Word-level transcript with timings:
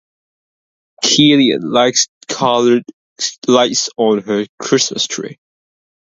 Killian 1.03 1.61
likes 1.71 2.07
colored 2.27 2.83
lights 3.47 3.87
on 3.97 4.23
her 4.23 4.47
Christmas 4.59 5.05
tree. 5.05 5.37